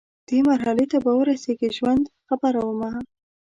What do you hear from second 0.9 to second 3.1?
ته به رسیږي ژوند، خبره ومه